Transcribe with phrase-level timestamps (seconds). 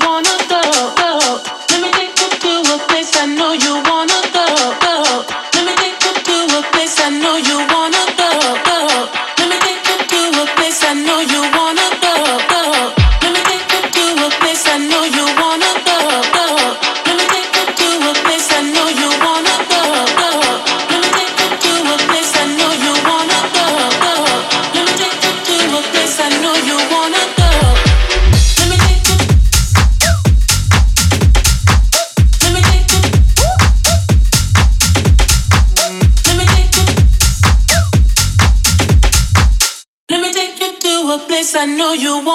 [0.00, 0.41] wanna
[41.94, 42.31] you want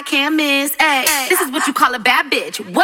[0.00, 0.74] I can't miss.
[0.80, 2.56] Hey, this is what you call a bad bitch.
[2.74, 2.79] What?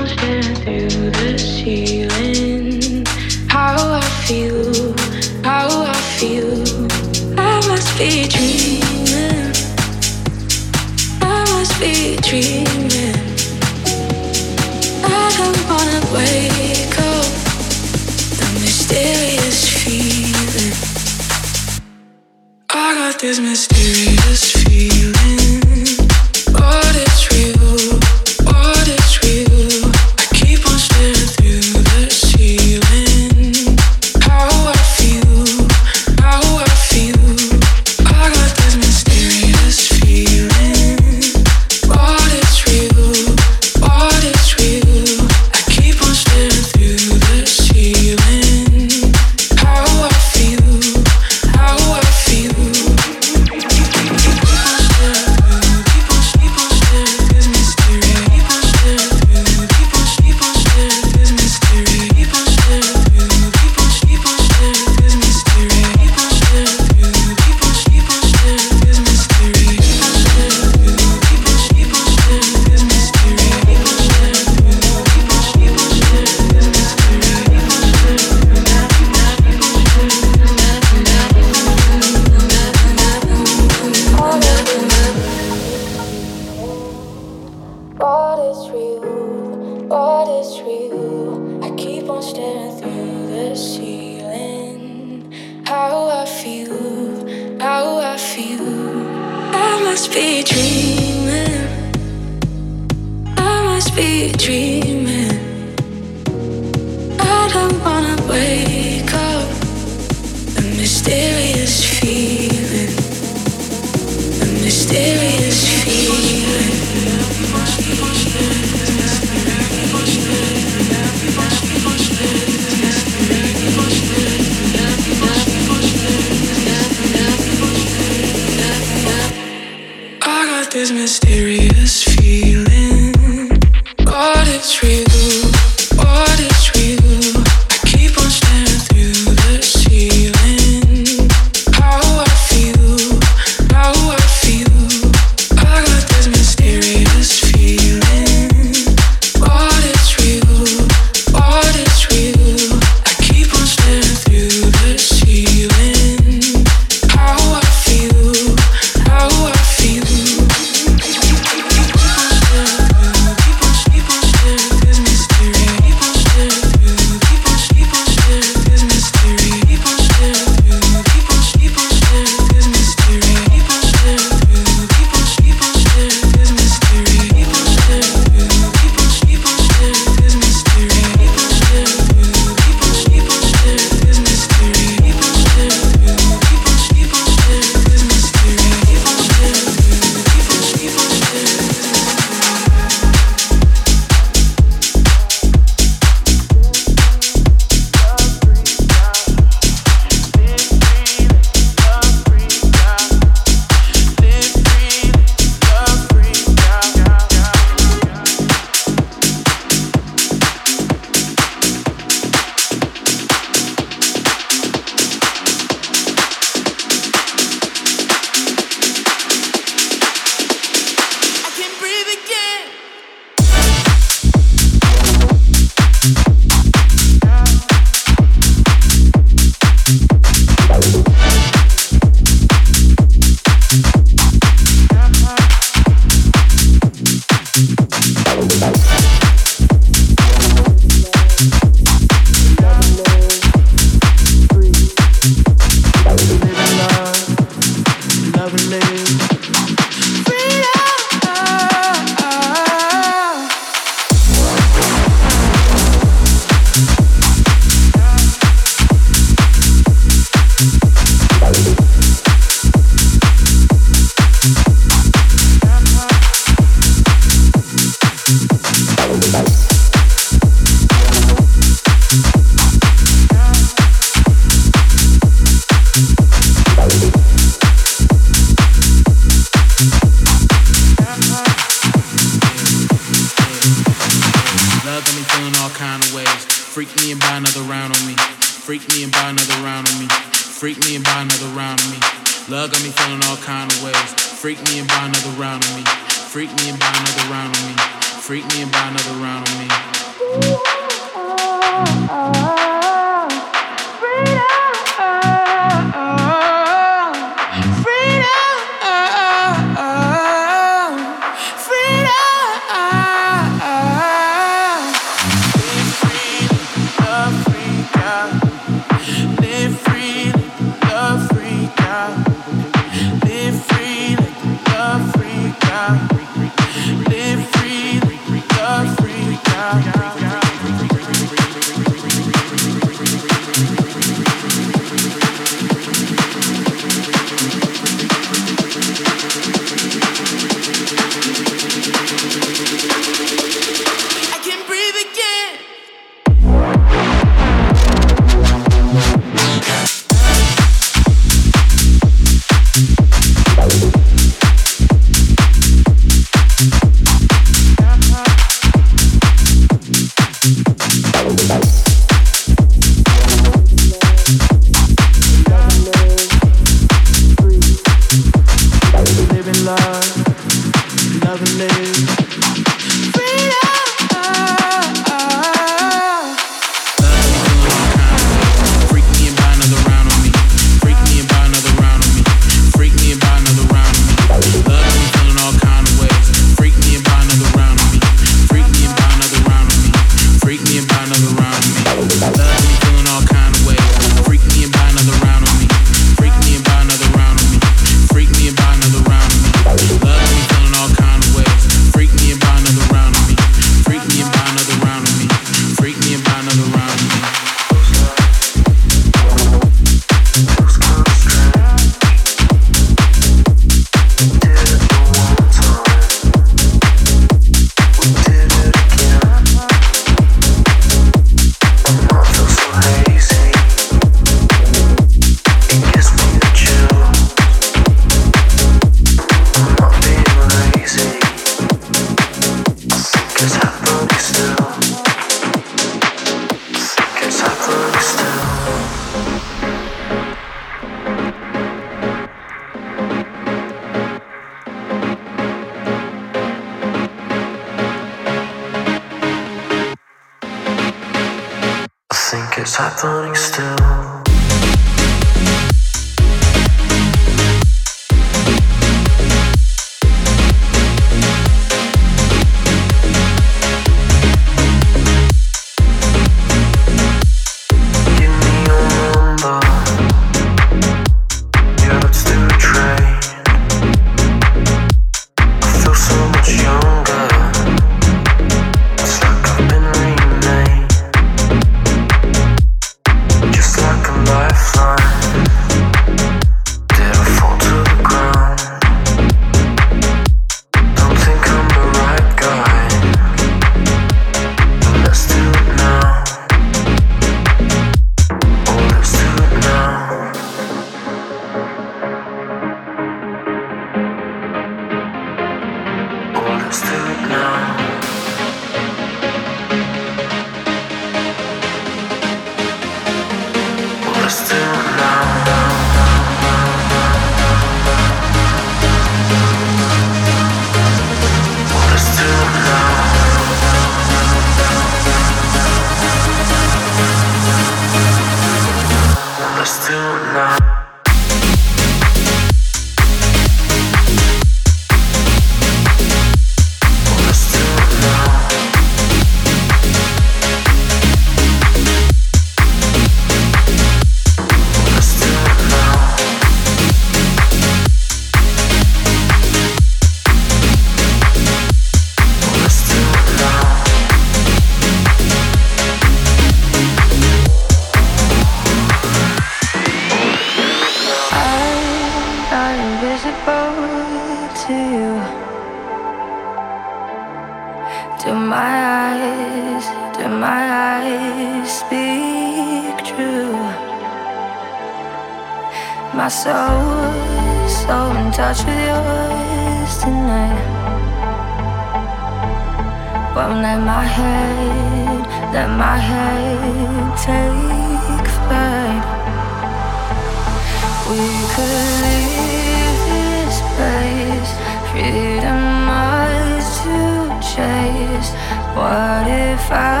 [598.81, 600.00] What if I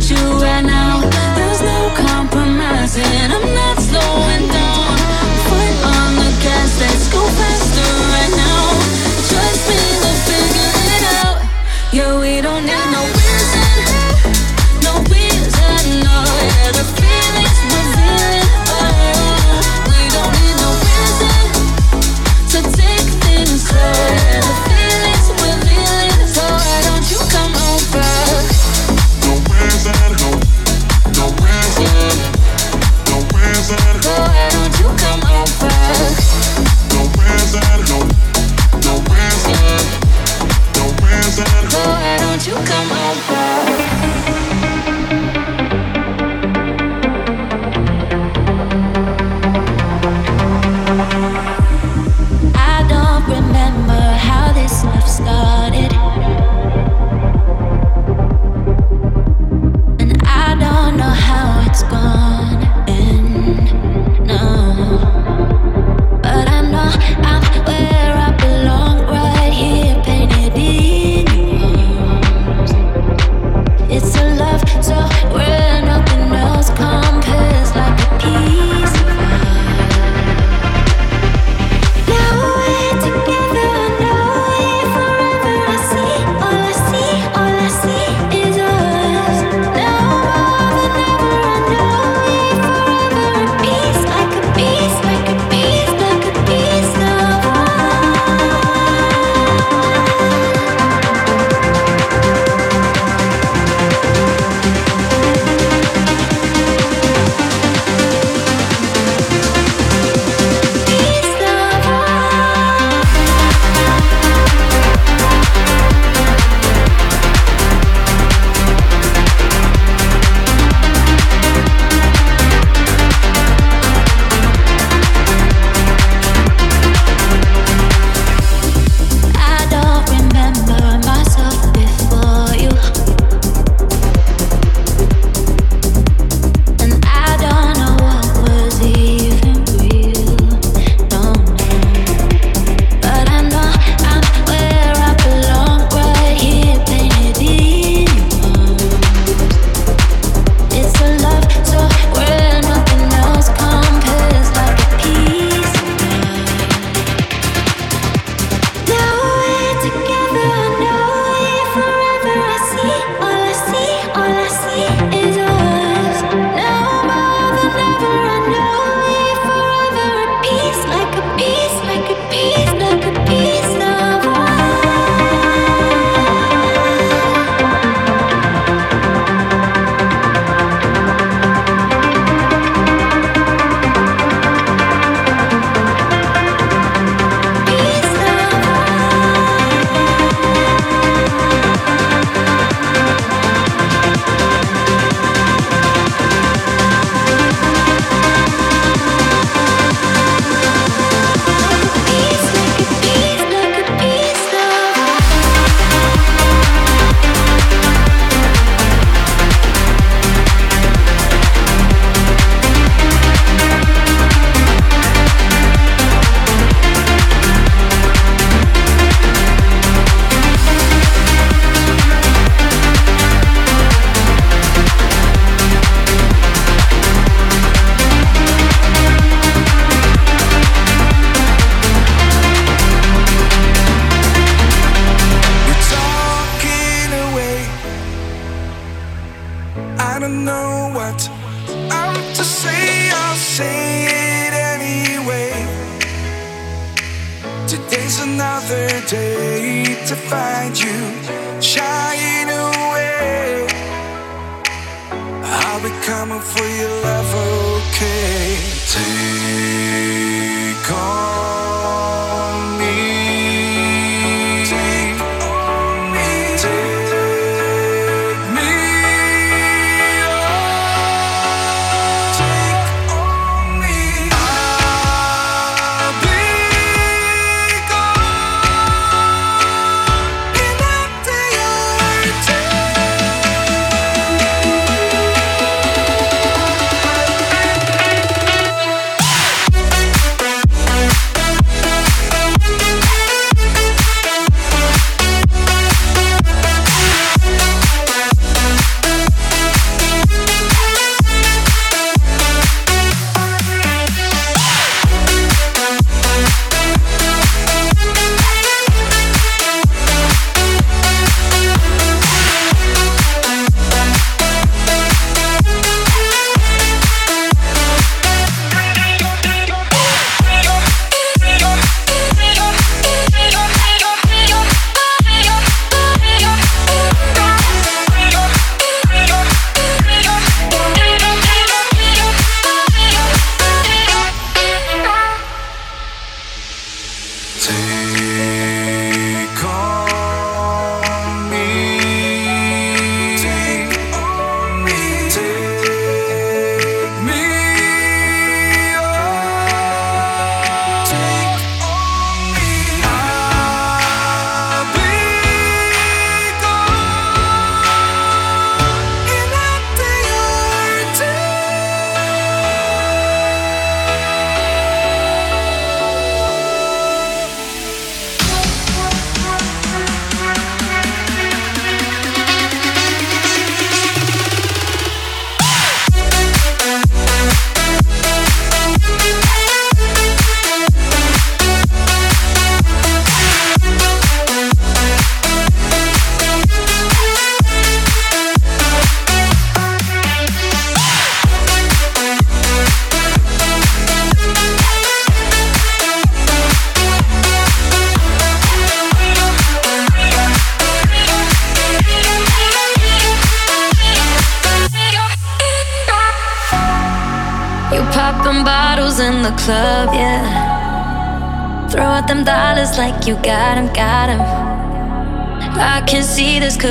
[0.00, 0.77] you and I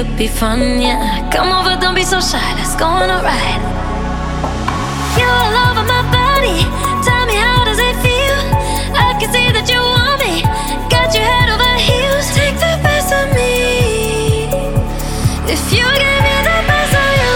[0.03, 1.27] could be fun, yeah.
[1.31, 3.63] Come over, don't be so shy, let's go on a ride.
[5.17, 6.59] You're all over my body,
[7.01, 8.39] tell me how does it feel?
[8.93, 10.45] I can see that you want me,
[10.93, 12.27] got you head over heels.
[12.37, 14.45] Take the best of me.
[15.49, 17.35] If you give me the best of you.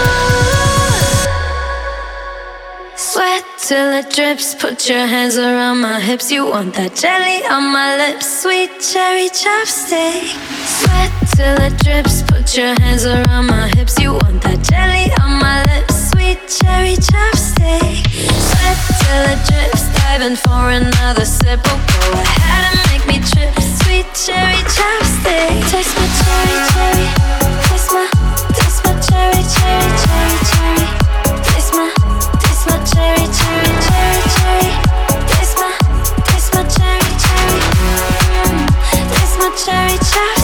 [3.10, 4.54] Sweat till it drips.
[4.54, 6.30] Put your hands around my hips.
[6.30, 8.26] You want that jelly on my lips.
[8.42, 10.30] Sweet cherry chopstick.
[10.78, 12.22] Sweat till it drips.
[12.22, 13.98] Put your hands around my hips.
[13.98, 16.10] You want that jelly on my lips.
[16.10, 18.06] Sweet cherry chopstick.
[18.48, 19.82] Sweat till it drips.
[19.98, 21.60] Diving for another sip.
[21.64, 23.52] Oh, go ahead and make me trip.
[23.82, 25.52] Sweet cherry chopstick.
[25.72, 27.06] Taste my cherry, cherry.
[27.68, 28.06] Taste my,
[28.56, 30.86] taste my cherry, cherry, cherry, cherry.
[31.48, 31.88] Taste my,
[32.42, 34.70] taste my cherry, cherry, cherry, cherry.
[35.32, 35.70] Taste my,
[36.28, 37.60] taste my cherry, cherry.
[38.44, 38.68] Mm,
[39.16, 40.41] Taste my cherry chopstick.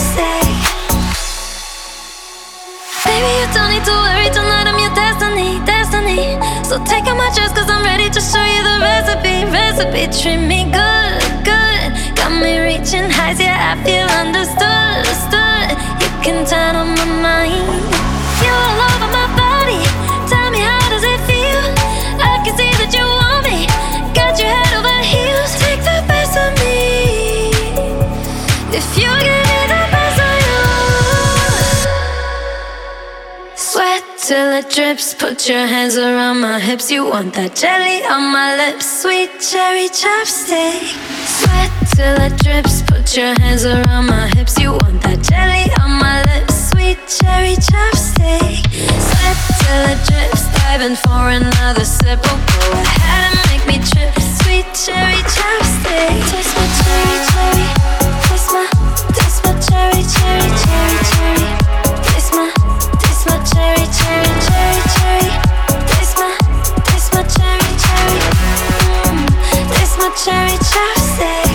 [3.09, 4.69] Baby, you don't need to worry tonight.
[4.69, 6.37] I'm your destiny, destiny.
[6.61, 10.05] So take out my dress, cause I'm ready to show you the recipe, recipe.
[10.13, 11.89] Treat me good, good.
[12.13, 14.61] Got me reaching heights, yeah, I feel understood,
[15.01, 15.73] understood.
[16.05, 17.65] You can turn on my mind.
[18.45, 19.28] You're all over my
[34.29, 35.15] till it drips.
[35.15, 36.91] Put your hands around my hips.
[36.91, 38.85] You want that jelly on my lips.
[39.01, 40.85] Sweet cherry chopstick.
[41.25, 42.83] Sweat till it drips.
[42.83, 44.53] Put your hands around my hips.
[44.61, 46.53] You want that jelly on my lips.
[46.69, 48.69] Sweet cherry chopstick.
[49.09, 50.45] Sweat till it drips.
[50.61, 52.21] Diving for another sip.
[52.29, 54.13] Oh, go ahead and make me trip.
[54.45, 56.21] Sweet cherry chopstick.
[56.29, 57.65] Taste my cherry, cherry.
[58.29, 58.65] Taste my,
[59.09, 61.08] taste my cherry, cherry, cherry,
[63.59, 63.85] cherry,
[70.23, 71.48] cherry, cherry,